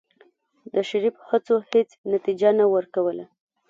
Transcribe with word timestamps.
د 0.73 0.75
شريف 0.89 1.15
هڅو 1.29 1.55
هېڅ 1.71 1.89
نتيجه 2.11 2.49
نه 2.59 2.65
ورکوله. 2.73 3.25